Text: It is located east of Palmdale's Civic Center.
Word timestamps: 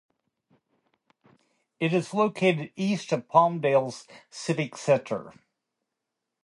It 1.79 1.93
is 1.93 2.11
located 2.11 2.71
east 2.75 3.11
of 3.11 3.27
Palmdale's 3.27 4.07
Civic 4.31 4.75
Center. 4.75 5.31